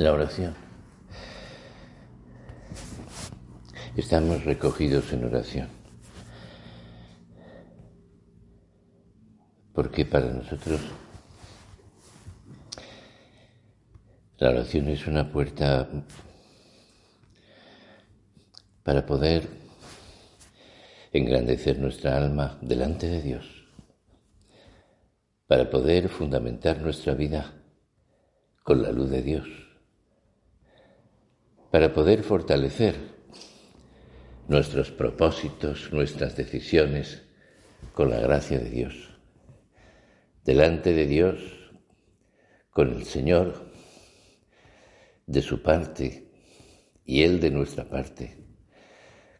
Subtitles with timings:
[0.00, 0.54] La oración.
[3.94, 5.68] Estamos recogidos en oración.
[9.74, 10.80] Porque para nosotros
[14.38, 15.86] la oración es una puerta
[18.82, 19.50] para poder
[21.12, 23.44] engrandecer nuestra alma delante de Dios,
[25.46, 27.52] para poder fundamentar nuestra vida
[28.62, 29.69] con la luz de Dios
[31.70, 32.96] para poder fortalecer
[34.48, 37.22] nuestros propósitos, nuestras decisiones
[37.94, 38.94] con la gracia de Dios.
[40.44, 41.36] Delante de Dios,
[42.70, 43.70] con el Señor
[45.26, 46.28] de su parte
[47.04, 48.38] y Él de nuestra parte,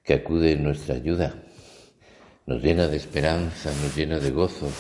[0.05, 1.43] que acude en nuestra ayuda,
[2.47, 4.71] nos llena de esperanza, nos llena de gozo,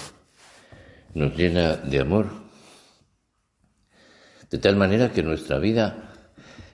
[1.14, 2.28] nos llena de amor,
[4.48, 6.09] de tal manera que nuestra vida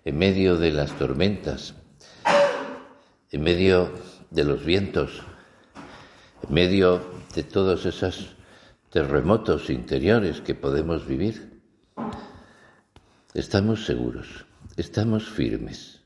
[0.06, 1.74] en medio de las tormentas,
[3.32, 3.90] en medio
[4.30, 5.20] de los vientos,
[6.46, 7.02] en medio
[7.34, 8.36] de todos esos
[8.88, 11.60] terremotos interiores que podemos vivir,
[13.34, 16.02] estamos seguros, estamos firmes.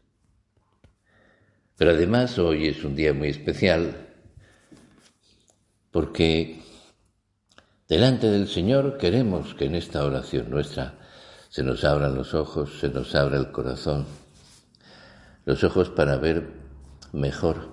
[1.76, 4.08] Pero además hoy es un día muy especial
[5.90, 6.62] porque
[7.86, 10.99] delante del Señor queremos que en esta oración nuestra
[11.50, 14.06] se nos abran los ojos, se nos abra el corazón,
[15.44, 16.48] los ojos para ver
[17.12, 17.68] mejor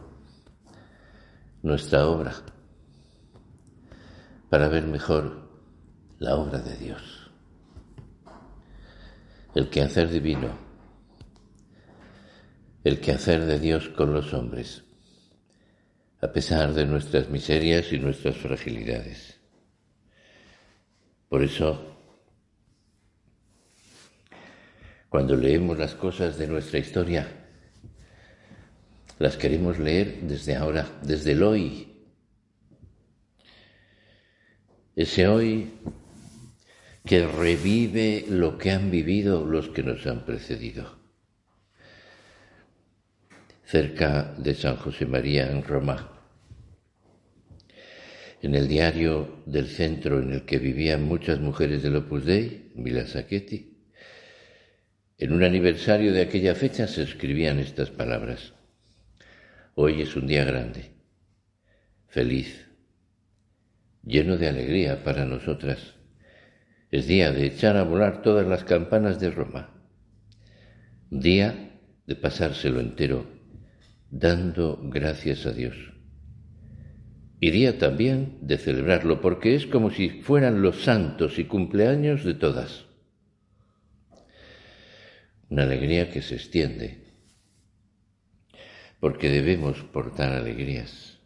[1.62, 2.34] nuestra obra,
[4.50, 5.48] para ver mejor
[6.18, 7.30] la obra de Dios,
[9.54, 10.50] el quehacer divino,
[12.84, 14.84] el quehacer de Dios con los hombres,
[16.20, 19.40] a pesar de nuestras miserias y nuestras fragilidades.
[21.30, 21.97] Por eso,
[25.10, 27.28] Cuando leemos las cosas de nuestra historia,
[29.20, 31.88] las queremos leer desde ahora, desde el hoy.
[34.96, 35.72] Ese hoy
[37.06, 40.98] que revive lo que han vivido los que nos han precedido.
[43.64, 46.12] Cerca de San José María en Roma,
[48.42, 53.08] en el diario del centro en el que vivían muchas mujeres del Opus Dei, Villa
[53.08, 53.77] Sacchetti,
[55.18, 58.54] en un aniversario de aquella fecha se escribían estas palabras.
[59.74, 60.92] Hoy es un día grande,
[62.08, 62.70] feliz,
[64.04, 65.96] lleno de alegría para nosotras.
[66.92, 69.72] Es día de echar a volar todas las campanas de Roma.
[71.10, 73.26] Día de pasárselo entero
[74.10, 75.76] dando gracias a Dios.
[77.40, 82.34] Y día también de celebrarlo porque es como si fueran los santos y cumpleaños de
[82.36, 82.87] todas
[85.50, 87.04] una alegría que se extiende,
[89.00, 91.20] porque debemos portar alegrías.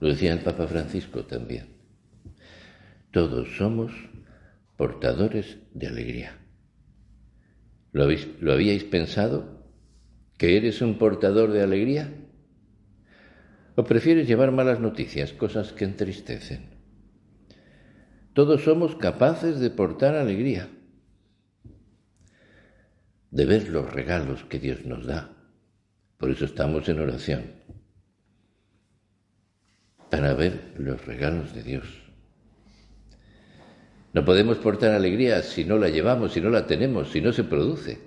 [0.00, 1.68] Lo decía el Papa Francisco también.
[3.10, 3.92] Todos somos
[4.76, 6.38] portadores de alegría.
[7.92, 8.08] ¿Lo,
[8.40, 9.62] ¿Lo habíais pensado?
[10.36, 12.12] ¿Que eres un portador de alegría?
[13.76, 16.70] ¿O prefieres llevar malas noticias, cosas que entristecen?
[18.32, 20.68] Todos somos capaces de portar alegría
[23.34, 25.28] de ver los regalos que Dios nos da.
[26.18, 27.42] Por eso estamos en oración,
[30.08, 31.84] para ver los regalos de Dios.
[34.12, 37.42] No podemos portar alegría si no la llevamos, si no la tenemos, si no se
[37.42, 37.98] produce.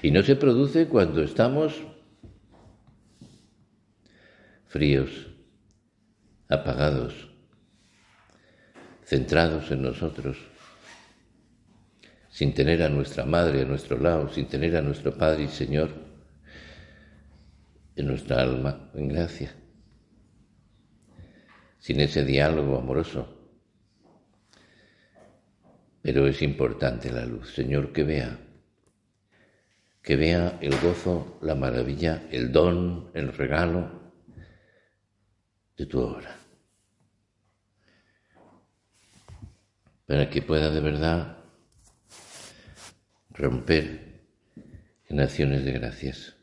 [0.00, 1.82] Y no se produce cuando estamos
[4.68, 5.10] fríos,
[6.48, 7.28] apagados,
[9.04, 10.38] centrados en nosotros,
[12.40, 15.90] sin tener a nuestra madre a nuestro lado, sin tener a nuestro Padre y Señor
[17.94, 19.54] en nuestra alma, en gracia,
[21.78, 23.28] sin ese diálogo amoroso.
[26.00, 28.38] Pero es importante la luz, Señor, que vea,
[30.00, 34.14] que vea el gozo, la maravilla, el don, el regalo
[35.76, 36.38] de tu obra.
[40.06, 41.39] Para que pueda de verdad
[43.40, 44.20] romper
[45.08, 46.36] en acciones de gracias.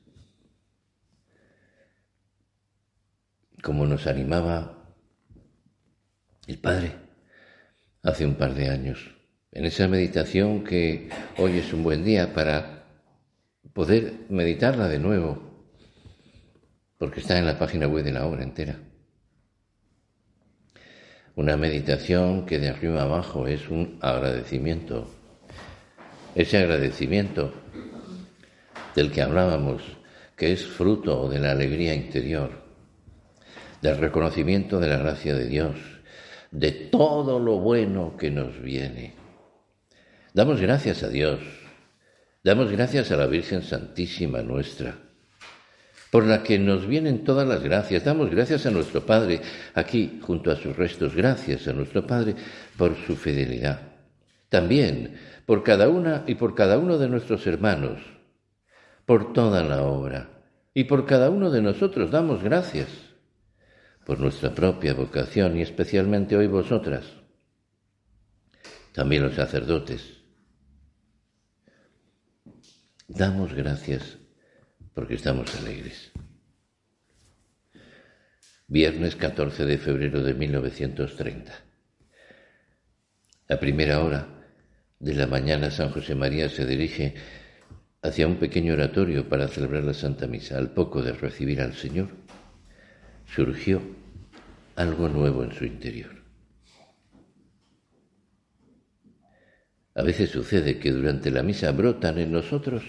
[3.62, 4.96] Como nos animaba
[6.48, 6.94] el Padre
[8.04, 9.16] hace un par de años,
[9.52, 12.86] en esa meditación que hoy es un buen día para
[13.74, 15.68] poder meditarla de nuevo,
[16.98, 18.80] porque está en la página web de la obra entera.
[21.36, 25.17] Una meditación que de arriba abajo es un agradecimiento
[26.38, 27.52] ese agradecimiento
[28.96, 29.82] del que hablábamos,
[30.36, 32.52] que es fruto de la alegría interior,
[33.82, 35.76] del reconocimiento de la gracia de Dios,
[36.52, 39.16] de todo lo bueno que nos viene.
[40.32, 41.40] Damos gracias a Dios,
[42.44, 44.96] damos gracias a la Virgen Santísima nuestra,
[46.12, 48.06] por la que nos vienen todas las gracias.
[48.06, 49.42] Damos gracias a nuestro Padre,
[49.74, 52.36] aquí junto a sus restos, gracias a nuestro Padre
[52.78, 53.87] por su fidelidad.
[54.50, 58.02] También por cada una y por cada uno de nuestros hermanos,
[59.06, 62.90] por toda la obra, y por cada uno de nosotros damos gracias,
[64.06, 67.06] por nuestra propia vocación y especialmente hoy vosotras,
[68.94, 70.22] también los sacerdotes.
[73.08, 74.18] Damos gracias
[74.94, 76.12] porque estamos alegres.
[78.68, 81.54] Viernes 14 de febrero de 1930.
[83.50, 84.37] A primera hora
[85.00, 87.14] de la mañana San José María se dirige
[88.02, 90.58] hacia un pequeño oratorio para celebrar la Santa Misa.
[90.58, 92.10] Al poco de recibir al Señor,
[93.26, 93.82] surgió
[94.76, 96.18] algo nuevo en su interior.
[99.96, 102.84] A veces sucede que durante la misa brotan en nosotros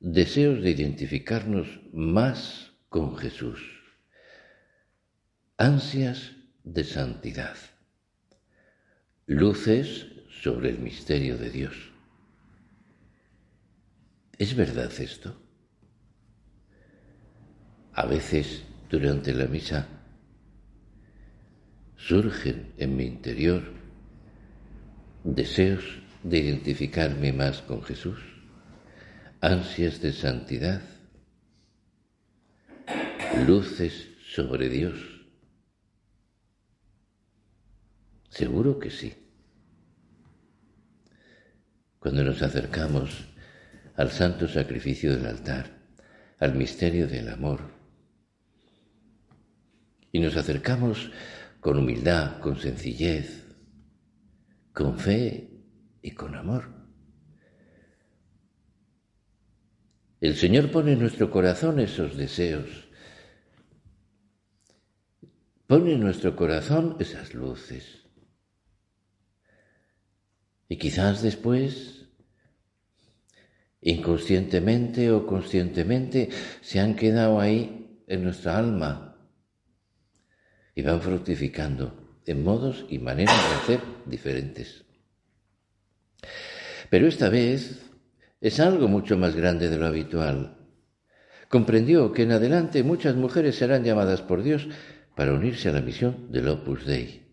[0.00, 3.60] deseos de identificarnos más con Jesús,
[5.56, 6.32] ansias
[6.64, 7.56] de santidad,
[9.26, 11.92] luces sobre el misterio de Dios.
[14.38, 15.36] ¿Es verdad esto?
[17.92, 19.86] A veces durante la misa
[21.96, 23.62] surgen en mi interior
[25.24, 25.84] deseos
[26.22, 28.18] de identificarme más con Jesús,
[29.42, 30.80] ansias de santidad,
[33.46, 34.98] luces sobre Dios.
[38.30, 39.14] Seguro que sí
[42.00, 43.28] cuando nos acercamos
[43.94, 45.66] al santo sacrificio del altar,
[46.38, 47.60] al misterio del amor.
[50.10, 51.12] Y nos acercamos
[51.60, 53.44] con humildad, con sencillez,
[54.72, 55.62] con fe
[56.00, 56.80] y con amor.
[60.22, 62.88] El Señor pone en nuestro corazón esos deseos,
[65.66, 68.00] pone en nuestro corazón esas luces.
[70.68, 71.99] Y quizás después,
[73.82, 76.28] inconscientemente o conscientemente,
[76.60, 79.16] se han quedado ahí en nuestra alma
[80.74, 84.84] y van fructificando en modos y maneras de hacer diferentes.
[86.90, 87.90] Pero esta vez
[88.40, 90.58] es algo mucho más grande de lo habitual.
[91.48, 94.68] Comprendió que en adelante muchas mujeres serán llamadas por Dios
[95.16, 97.26] para unirse a la misión del Opus Dei.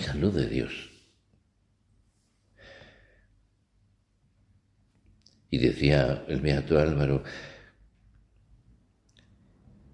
[0.00, 0.93] Salud de Dios.
[5.54, 7.22] Y decía el Beato Álvaro,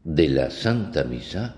[0.02, 1.54] de la Santa Misa,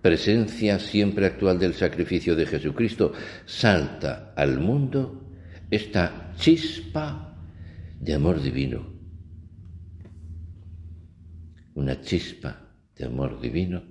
[0.00, 3.12] presencia siempre actual del sacrificio de Jesucristo,
[3.44, 5.36] salta al mundo
[5.70, 7.36] esta chispa
[8.00, 8.90] de amor divino.
[11.74, 13.82] Una chispa de amor divino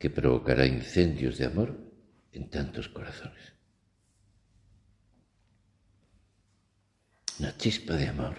[0.00, 1.78] que provocará incendios de amor
[2.32, 3.57] en tantos corazones.
[7.38, 8.36] Una chispa de amor,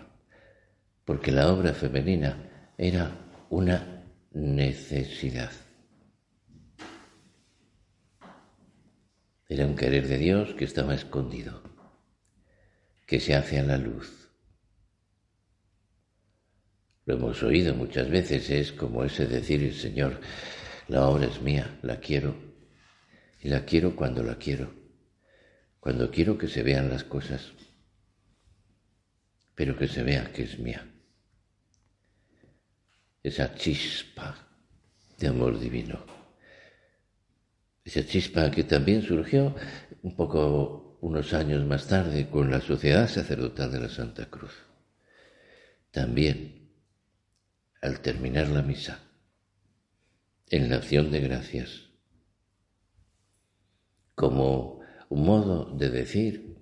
[1.05, 3.11] porque la obra femenina era
[3.49, 5.51] una necesidad.
[9.47, 11.63] Era un querer de Dios que estaba escondido,
[13.07, 14.29] que se hace a la luz.
[17.05, 20.19] Lo hemos oído muchas veces, es como ese decir el Señor,
[20.87, 22.35] La obra es mía, la quiero.
[23.41, 24.73] Y la quiero cuando la quiero.
[25.79, 27.51] Cuando quiero que se vean las cosas.
[29.59, 30.87] Pero que se vea que es mía.
[33.21, 34.47] Esa chispa
[35.17, 35.99] de amor divino.
[37.83, 39.53] Esa chispa que también surgió
[40.01, 44.53] un poco unos años más tarde con la Sociedad Sacerdotal de la Santa Cruz.
[45.91, 46.71] También,
[47.81, 49.03] al terminar la misa,
[50.47, 51.89] en la acción de gracias,
[54.15, 56.55] como un modo de decir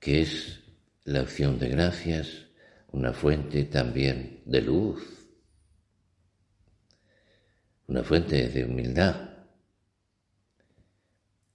[0.00, 0.63] que es
[1.04, 2.46] la acción de gracias
[2.88, 5.02] una fuente también de luz,
[7.86, 9.30] una fuente de humildad,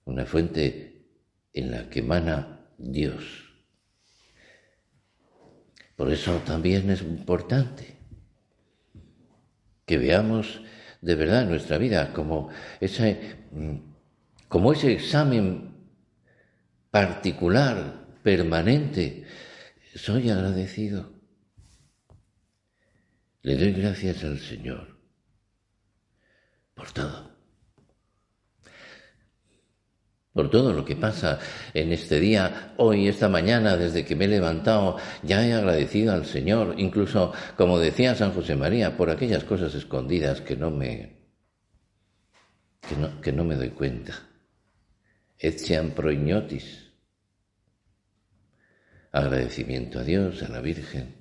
[0.04, 1.06] una fuente
[1.52, 3.48] en la que emana Dios.
[5.96, 7.96] Por eso también es importante
[9.84, 10.60] que veamos
[11.00, 13.36] de verdad nuestra vida como ese,
[14.48, 15.74] como ese examen
[16.90, 19.24] particular, permanente.
[19.94, 21.12] Soy agradecido.
[23.42, 24.98] Le doy gracias al Señor
[26.74, 27.30] por todo.
[30.32, 31.40] Por todo lo que pasa
[31.74, 36.24] en este día, hoy, esta mañana, desde que me he levantado, ya he agradecido al
[36.24, 41.20] Señor, incluso, como decía San José María, por aquellas cosas escondidas que no me,
[43.22, 44.14] que no, me doy cuenta.
[45.38, 46.89] Etiam proignotis.
[49.12, 51.14] Agradecimiento a Dios, a la Virgen.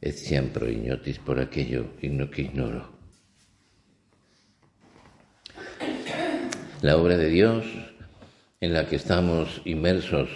[0.00, 3.02] Etiam proignotis por aquello que ignoro.
[6.82, 7.64] la obra de Dios
[8.60, 10.28] en la que estamos inmersos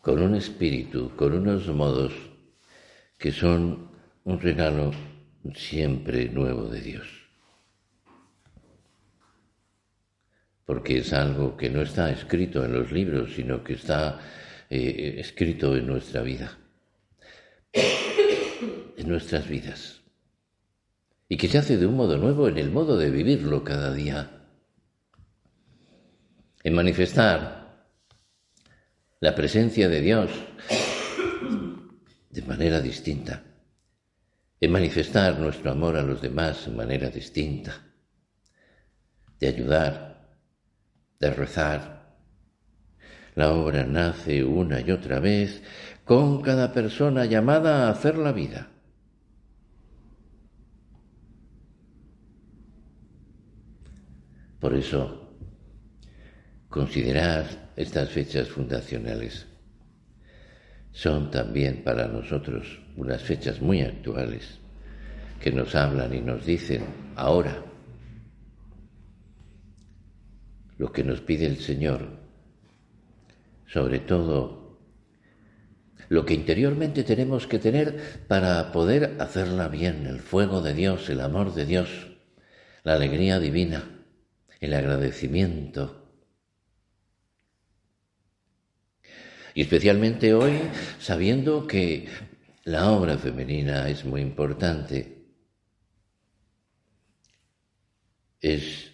[0.00, 2.12] con un espíritu, con unos modos
[3.16, 3.92] que son
[4.24, 4.90] un regalo
[5.54, 7.21] siempre nuevo de Dios.
[10.72, 14.18] Porque es algo que no está escrito en los libros, sino que está
[14.70, 16.56] eh, escrito en nuestra vida,
[18.96, 20.00] en nuestras vidas
[21.28, 24.30] y que se hace de un modo nuevo en el modo de vivirlo cada día.
[26.64, 27.86] En manifestar
[29.20, 30.30] la presencia de Dios
[32.30, 33.44] de manera distinta.
[34.58, 37.78] En manifestar nuestro amor a los demás de manera distinta.
[39.38, 40.11] De ayudar,
[41.22, 42.02] de rezar.
[43.34, 45.62] La obra nace una y otra vez
[46.04, 48.68] con cada persona llamada a hacer la vida
[54.62, 55.34] Por eso,
[56.68, 59.44] considerar estas fechas fundacionales
[60.92, 64.60] son también para nosotros unas fechas muy actuales
[65.40, 66.84] que nos hablan y nos dicen
[67.16, 67.71] ahora
[70.82, 72.08] lo que nos pide el Señor,
[73.68, 74.80] sobre todo
[76.08, 81.20] lo que interiormente tenemos que tener para poder hacerla bien, el fuego de Dios, el
[81.20, 81.88] amor de Dios,
[82.82, 84.00] la alegría divina
[84.58, 86.04] el agradecimiento.
[89.54, 90.58] Y especialmente hoy,
[90.98, 92.08] sabiendo que
[92.64, 95.28] la obra femenina es muy importante,
[98.40, 98.91] es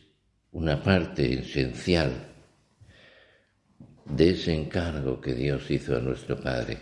[0.59, 2.35] una parte esencial
[4.05, 6.79] de ese encargo que Dios hizo a nuestro Padre.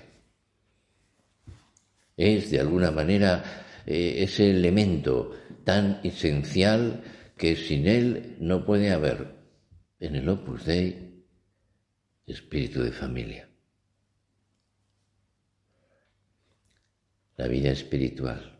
[2.17, 7.03] Es, de alguna manera, eh, ese elemento tan esencial
[7.37, 9.35] que sin él no puede haber
[10.01, 11.27] en el Opus Dei
[12.27, 13.47] espíritu de familia.
[17.37, 18.59] La vida espiritual,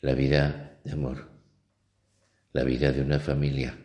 [0.00, 1.37] la vida de amor,
[2.52, 3.76] la vida de una familia,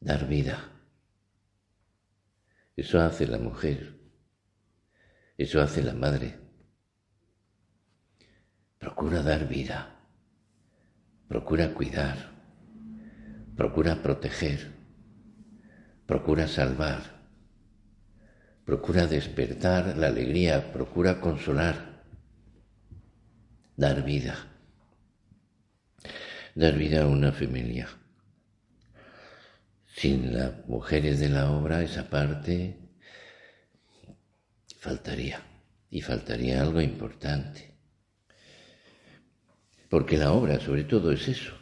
[0.00, 0.68] dar vida.
[2.76, 3.98] Eso hace la mujer,
[5.36, 6.38] eso hace la madre.
[8.78, 9.98] Procura dar vida.
[11.32, 12.30] Procura cuidar,
[13.56, 14.70] procura proteger,
[16.04, 17.22] procura salvar,
[18.66, 22.04] procura despertar la alegría, procura consolar,
[23.78, 24.51] dar vida,
[26.54, 27.88] dar vida a una familia.
[29.94, 32.76] Sin las mujeres de la obra, esa parte
[34.78, 35.42] faltaría,
[35.90, 37.74] y faltaría algo importante.
[39.88, 41.52] Porque la obra, sobre todo, es eso.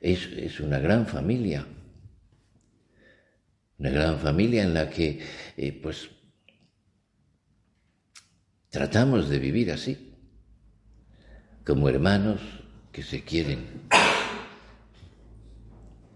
[0.00, 1.66] Es, una gran familia.
[3.78, 5.20] Una gran familia en la que,
[5.56, 6.10] eh, pues,
[8.70, 10.12] tratamos de vivir así.
[11.64, 12.40] como hermanos
[12.96, 13.82] que se quieren.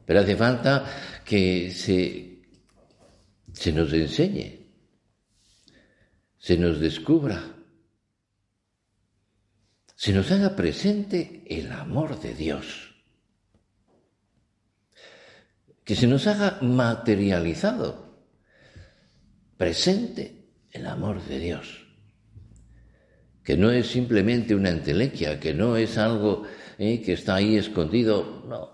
[0.07, 2.41] Pero hace falta que se,
[3.53, 4.65] se nos enseñe,
[6.39, 7.55] se nos descubra,
[9.95, 12.95] se nos haga presente el amor de Dios,
[15.85, 18.25] que se nos haga materializado,
[19.59, 21.87] presente el amor de Dios,
[23.45, 26.47] que no es simplemente una entelequia, que no es algo
[26.81, 28.71] eh, que está ahí escondido, no,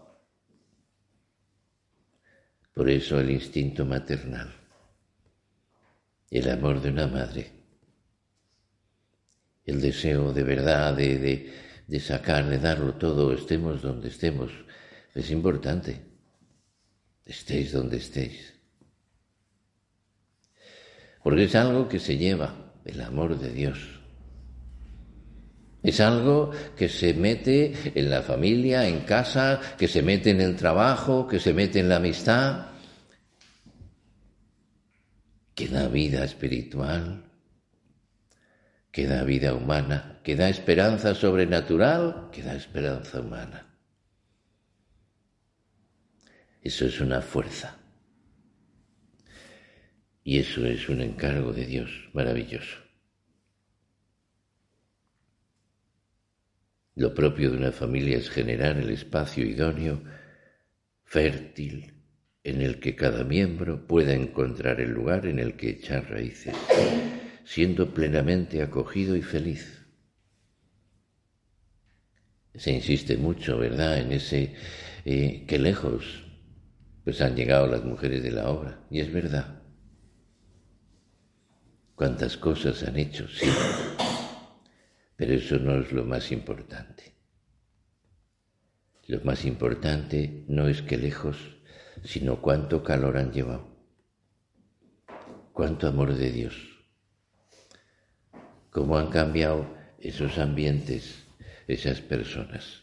[2.73, 4.55] por eso el instinto maternal,
[6.31, 7.51] el amor de una madre,
[9.65, 11.53] el deseo de verdad de,
[11.89, 14.53] de, sacar, de darlo todo, estemos donde estemos,
[15.13, 16.01] es importante.
[17.25, 18.55] Estéis donde estéis.
[21.25, 23.96] Porque es algo que se lleva, el amor de Dios.
[25.87, 30.57] Es algo que se mete en la familia, en casa, que se mete en el
[30.57, 32.73] trabajo, que se mete en la amistad,
[35.55, 37.23] que da vida espiritual,
[38.91, 43.65] que da vida humana, que da esperanza sobrenatural, que da esperanza humana.
[46.65, 47.79] Eso es una fuerza.
[50.25, 52.86] Y eso es un encargo de Dios maravilloso.
[56.97, 60.03] Lo propio de una familia es generar el espacio idóneo,
[61.05, 61.93] fértil,
[62.43, 66.55] en el que cada miembro pueda encontrar el lugar en el que echar raíces,
[67.45, 69.85] siendo plenamente acogido y feliz.
[72.55, 74.55] Se insiste mucho, ¿verdad?, en ese
[75.05, 76.25] eh, que lejos
[77.05, 79.63] pues han llegado las mujeres de la obra, y es verdad.
[81.95, 83.47] Cuántas cosas han hecho, sí.
[85.17, 87.15] Pero eso no es lo más importante.
[89.07, 91.37] Lo más importante no es que lejos,
[92.05, 93.67] sino cuánto calor han llevado.
[95.53, 96.55] Cuánto amor de Dios.
[98.71, 101.25] Cómo han cambiado esos ambientes,
[101.67, 102.83] esas personas.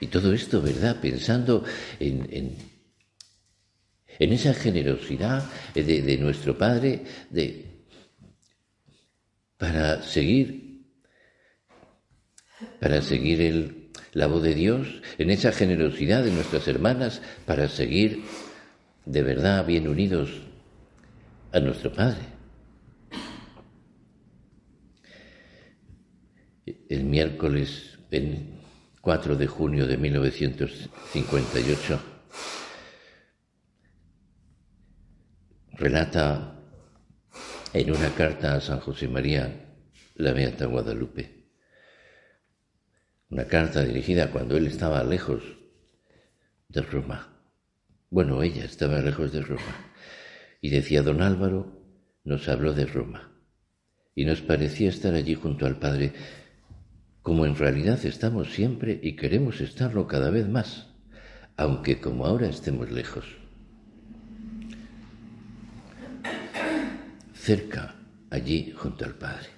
[0.00, 1.00] Y todo esto, ¿verdad?
[1.00, 1.64] Pensando
[1.98, 2.56] en,
[4.18, 7.65] en, esa generosidad de, de nuestro Padre, de,
[9.58, 10.86] para seguir,
[12.80, 18.24] para seguir el, la voz de Dios, en esa generosidad de nuestras hermanas, para seguir
[19.04, 20.42] de verdad bien unidos
[21.52, 22.36] a nuestro Padre.
[26.88, 27.98] El miércoles
[29.00, 32.00] 4 de junio de 1958
[35.72, 36.55] relata
[37.78, 39.76] en una carta a San José María,
[40.14, 41.50] la Beata Guadalupe.
[43.28, 45.42] Una carta dirigida cuando él estaba lejos
[46.68, 47.36] de Roma.
[48.08, 49.92] Bueno, ella estaba lejos de Roma.
[50.62, 51.82] Y decía, don Álvaro
[52.24, 53.30] nos habló de Roma.
[54.14, 56.14] Y nos parecía estar allí junto al Padre,
[57.20, 60.94] como en realidad estamos siempre y queremos estarlo cada vez más,
[61.58, 63.45] aunque como ahora estemos lejos.
[67.46, 67.94] Cerca,
[68.28, 69.50] allí junto al Padre.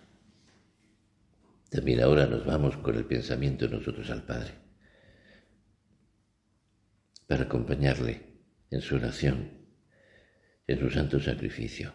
[1.70, 4.52] También ahora nos vamos con el pensamiento nosotros al Padre,
[7.26, 9.52] para acompañarle en su oración,
[10.66, 11.94] en su santo sacrificio,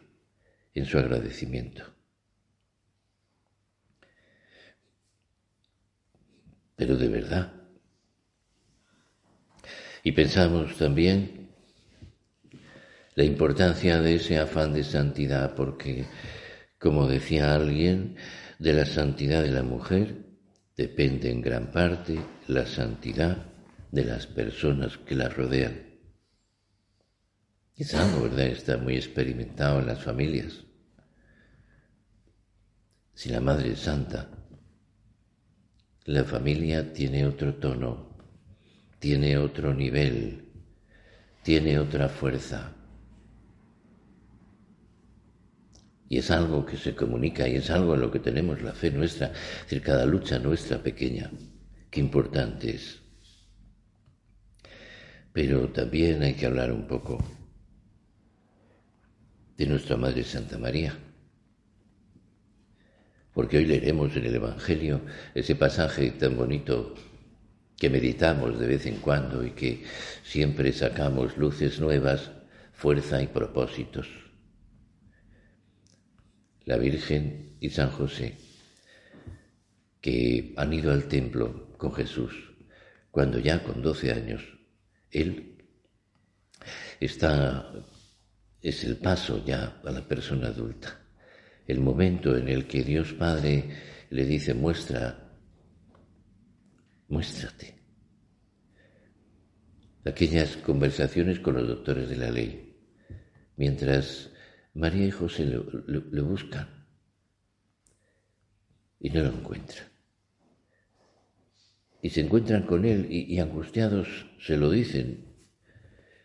[0.73, 1.83] en su agradecimiento.
[6.75, 7.53] Pero de verdad.
[10.01, 11.42] Y pensamos también
[13.15, 16.05] la importancia de ese afán de santidad, porque,
[16.79, 18.15] como decía alguien,
[18.59, 20.23] de la santidad de la mujer
[20.75, 23.45] depende en gran parte la santidad
[23.91, 25.81] de las personas que la rodean.
[27.75, 28.47] Es algo, ¿verdad?
[28.47, 30.63] Está muy experimentado en las familias.
[33.13, 34.29] Si la madre es santa,
[36.05, 38.17] la familia tiene otro tono,
[38.99, 40.49] tiene otro nivel,
[41.43, 42.73] tiene otra fuerza.
[46.09, 48.91] Y es algo que se comunica y es algo en lo que tenemos la fe
[48.91, 51.31] nuestra, es decir, cada lucha nuestra pequeña,
[51.89, 52.99] qué importante es.
[55.31, 57.23] Pero también hay que hablar un poco
[59.57, 60.95] de nuestra Madre Santa María.
[63.33, 65.01] Porque hoy leeremos en el Evangelio
[65.33, 66.93] ese pasaje tan bonito
[67.77, 69.83] que meditamos de vez en cuando y que
[70.23, 72.31] siempre sacamos luces nuevas,
[72.71, 74.22] fuerza y propósitos
[76.65, 78.37] la Virgen y San José,
[80.01, 82.33] que han ido al templo con Jesús,
[83.11, 84.41] cuando ya con 12 años,
[85.11, 85.57] él
[86.99, 87.71] está,
[88.61, 90.99] es el paso ya a la persona adulta,
[91.67, 93.69] el momento en el que Dios Padre
[94.09, 95.31] le dice, muestra,
[97.07, 97.81] muéstrate.
[100.05, 102.77] Aquellas conversaciones con los doctores de la ley,
[103.55, 104.32] mientras
[104.73, 106.67] María y José le, buscan
[108.99, 109.87] y no lo encuentran.
[112.01, 114.07] Y se encuentran con él y, angustiados
[114.39, 115.25] se lo dicen.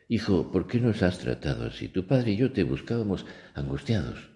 [0.08, 1.88] Hijo, ¿por qué nos has tratado así?
[1.88, 4.30] Tu padre y yo te buscábamos angustiados.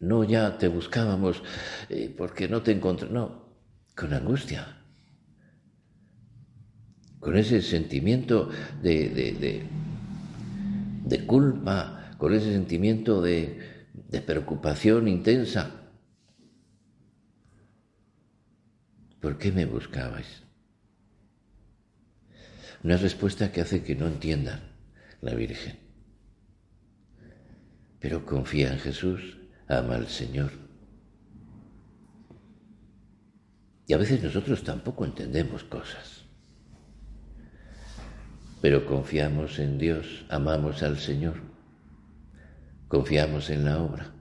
[0.00, 1.42] No ya te buscábamos
[1.88, 3.54] eh, porque no te encontré, no,
[3.94, 4.84] con angustia,
[7.20, 8.50] con ese sentimiento
[8.82, 9.64] de,
[11.04, 15.70] de, culpa, con ese sentimiento de, de preocupación intensa.
[19.20, 20.42] ¿Por qué me buscabais?
[22.82, 24.60] Una respuesta que hace que no entiendan
[25.20, 25.78] la Virgen.
[28.00, 30.52] Pero confía en Jesús, ama al Señor.
[33.86, 36.24] Y a veces nosotros tampoco entendemos cosas.
[38.64, 41.34] Pero confiamos en Dios, amamos al Señor,
[42.88, 44.14] confiamos en la obra.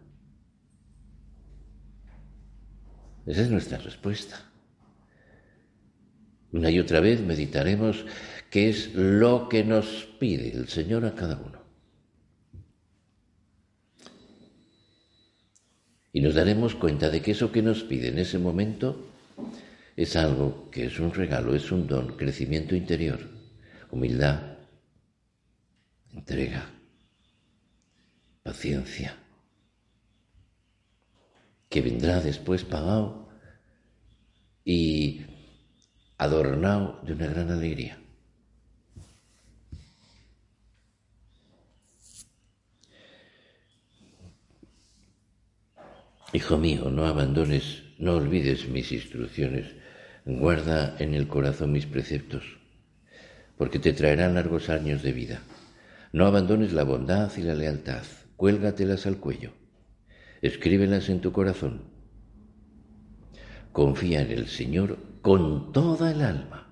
[3.26, 4.44] Esa es nuestra respuesta.
[6.52, 8.06] Una y otra vez meditaremos
[8.50, 11.64] qué es lo que nos pide el Señor a cada uno.
[16.12, 19.08] Y nos daremos cuenta de que eso que nos pide en ese momento
[19.96, 23.33] es algo que es un regalo, es un don, crecimiento interior,
[23.94, 24.58] humildad,
[26.12, 26.68] entrega,
[28.42, 29.16] paciencia,
[31.70, 33.30] que vendrá después pagado
[34.66, 35.22] y
[36.18, 38.00] adornado de una gran alegría.
[46.34, 49.76] Hijo mío, no abandones, no olvides mis instrucciones,
[50.26, 52.63] guarda en el corazón mis preceptos,
[53.58, 55.42] porque te traerán largos años de vida.
[56.12, 58.04] No abandones la bondad y la lealtad,
[58.36, 59.52] cuélgatelas al cuello,
[60.42, 61.82] escríbelas en tu corazón.
[63.72, 66.68] Confía en el Señor con toda el alma.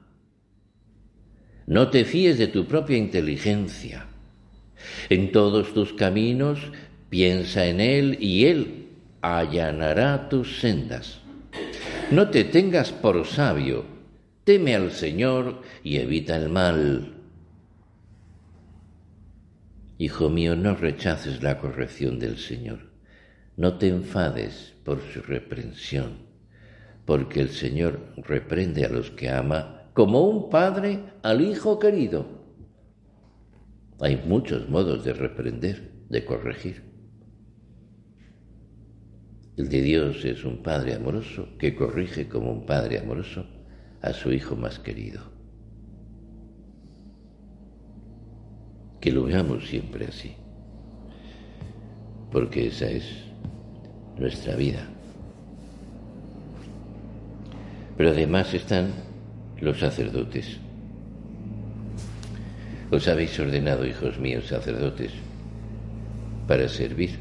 [1.65, 4.06] No te fíes de tu propia inteligencia.
[5.10, 6.60] En todos tus caminos
[7.10, 8.89] piensa en Él y Él
[9.22, 11.20] allanará tus sendas.
[12.12, 13.86] No te tengas por sabio,
[14.43, 17.13] teme al Señor y evita el mal.
[19.97, 22.91] Hijo mío, no rechaces la corrección del Señor,
[23.56, 26.25] no te enfades por su reprensión,
[27.06, 32.41] porque el Señor reprende a los que ama como un padre al hijo querido.
[33.99, 36.89] Hay muchos modos de reprender, de corregir.
[39.58, 43.45] El de Dios es un Padre amoroso que corrige como un Padre amoroso
[44.02, 45.22] a su Hijo más querido.
[49.00, 50.34] Que lo veamos siempre así,
[52.32, 53.06] porque esa es
[54.18, 54.88] nuestra vida.
[57.98, 58.92] Pero además están
[59.60, 60.58] los sacerdotes.
[62.92, 65.12] Os habéis ordenado, hijos míos, sacerdotes,
[66.48, 67.18] para servir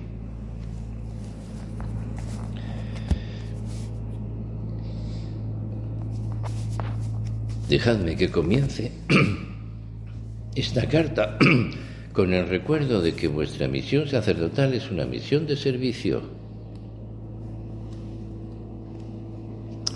[7.71, 8.91] Dejadme que comience
[10.57, 11.39] esta carta
[12.13, 16.21] con el recuerdo de que vuestra misión sacerdotal es una misión de servicio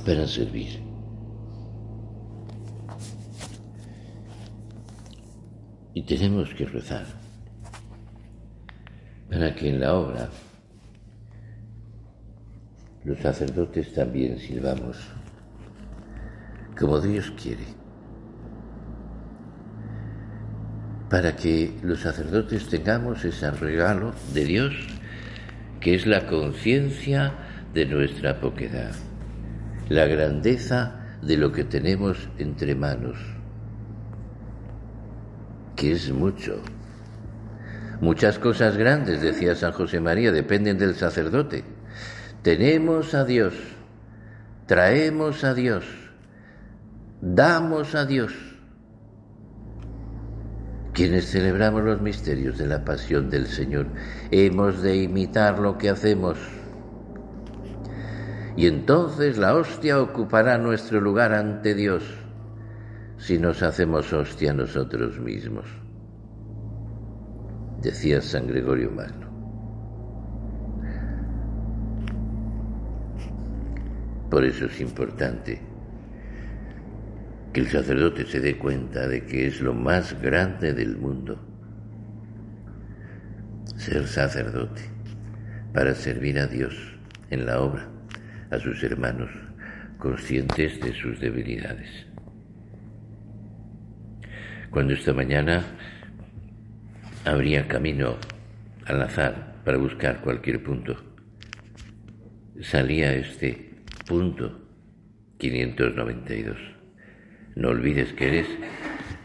[0.07, 0.79] para servir.
[5.95, 7.07] Y tenemos que rezar
[9.29, 10.31] para que en la obra
[13.03, 14.97] los sacerdotes también sirvamos
[16.79, 17.65] como Dios quiere,
[21.09, 24.75] para que los sacerdotes tengamos ese regalo de Dios,
[25.81, 27.35] que es la conciencia
[27.73, 28.93] de nuestra poquedad,
[29.89, 33.19] la grandeza de lo que tenemos entre manos,
[35.77, 36.61] que es mucho.
[38.01, 41.65] Muchas cosas grandes, decía San José María, dependen del sacerdote.
[42.43, 43.55] Tenemos a Dios,
[44.67, 45.85] traemos a Dios,
[47.25, 48.35] damos a Dios.
[50.93, 53.87] Quienes celebramos los misterios de la pasión del Señor,
[54.31, 56.39] hemos de imitar lo que hacemos.
[58.57, 62.05] y entonces la hostia ocupará nuestro lugar ante Dios
[63.17, 65.67] si nos hacemos hostia nosotros mismos,
[67.83, 69.29] decía San Gregorio Magno.
[74.31, 75.74] Por eso es importante
[77.55, 81.41] que el sacerdote se dé cuenta de que es lo más grande del mundo,
[83.77, 84.83] ser sacerdote,
[85.73, 86.75] para servir a Dios
[87.31, 87.89] en la obra,
[88.51, 89.31] a sus hermanos,
[89.99, 92.07] conscientes de sus debilidades.
[94.71, 95.63] Cuando esta mañana
[97.25, 98.17] abría camino
[98.85, 100.97] al azar para buscar cualquier punto,
[102.61, 103.77] salía este
[104.09, 104.61] punto
[105.39, 106.75] 592.
[107.57, 108.49] No olvides que eres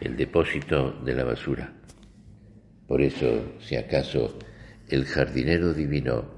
[0.00, 1.72] el depósito de la basura.
[2.86, 4.38] Por eso, si acaso
[4.88, 6.30] el jardinero divino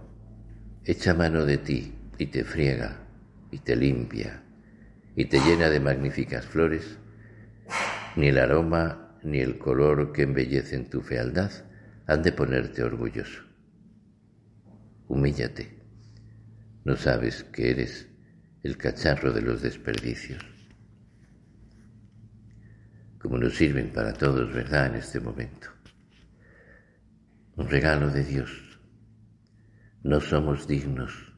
[0.84, 2.98] echa mano de ti y te friega
[3.50, 4.42] y te limpia
[5.14, 6.98] y te llena de magníficas flores,
[8.16, 11.50] ni el aroma ni el color que embellecen tu fealdad
[12.06, 13.42] han de ponerte orgulloso.
[15.08, 15.78] Humíllate.
[16.84, 18.08] No sabes que eres
[18.62, 20.51] el cacharro de los desperdicios
[23.22, 25.68] como nos sirven para todos, ¿verdad?, en este momento.
[27.54, 28.50] Un regalo de Dios.
[30.02, 31.32] No somos dignos.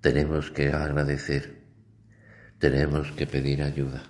[0.00, 1.64] Tenemos que agradecer,
[2.58, 4.02] tenemos que pedir ayuda,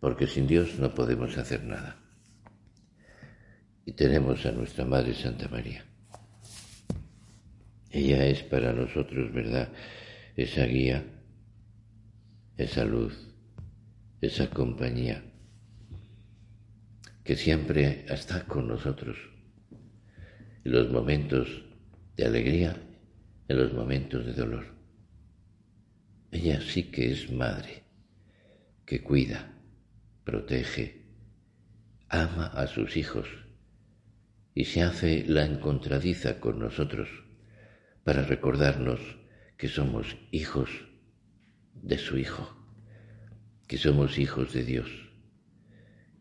[0.00, 1.96] porque sin Dios no podemos hacer nada.
[3.84, 5.84] Y tenemos a nuestra Madre Santa María.
[7.90, 9.68] Ella es para nosotros, ¿verdad?,
[10.36, 11.04] esa guía,
[12.56, 13.25] esa luz,
[14.20, 15.22] esa compañía
[17.22, 19.18] que siempre está con nosotros
[20.64, 21.64] en los momentos
[22.16, 22.76] de alegría,
[23.48, 24.74] en los momentos de dolor.
[26.30, 27.84] Ella sí que es madre,
[28.86, 29.52] que cuida,
[30.24, 31.04] protege,
[32.08, 33.28] ama a sus hijos
[34.54, 37.08] y se hace la encontradiza con nosotros
[38.02, 39.00] para recordarnos
[39.58, 40.70] que somos hijos
[41.74, 42.55] de su Hijo
[43.66, 44.88] que somos hijos de Dios,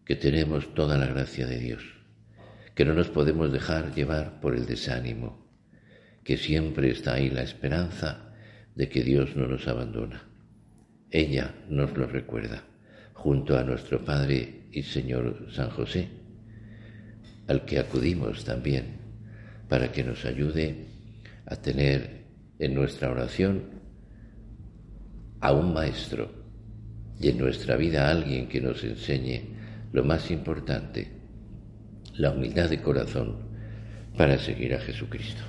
[0.03, 1.83] que tenemos toda la gracia de Dios,
[2.73, 5.45] que no nos podemos dejar llevar por el desánimo,
[6.23, 8.33] que siempre está ahí la esperanza
[8.75, 10.23] de que Dios no nos abandona.
[11.11, 12.63] Ella nos lo recuerda,
[13.13, 16.09] junto a nuestro Padre y Señor San José,
[17.47, 18.97] al que acudimos también
[19.69, 20.87] para que nos ayude
[21.45, 22.25] a tener
[22.57, 23.63] en nuestra oración
[25.41, 26.44] a un Maestro
[27.19, 29.41] y en nuestra vida alguien que nos enseñe
[29.91, 31.11] lo más importante,
[32.15, 33.37] la humildad de corazón
[34.17, 35.41] para seguir a Jesucristo.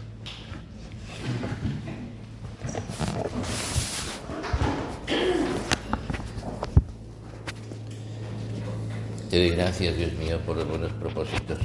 [9.31, 11.59] Te doy gracias, Dios mío, por los buenos propósitos,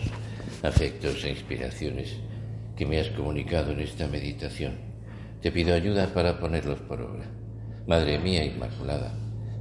[0.63, 2.17] afectos e inspiraciones
[2.75, 4.73] que me has comunicado en esta meditación.
[5.41, 7.25] Te pido ayuda para ponerlos por obra.
[7.87, 9.13] Madre mía Inmaculada,